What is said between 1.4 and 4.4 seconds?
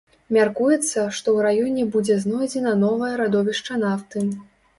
раёне будзе знойдзена новае радовішча нафты.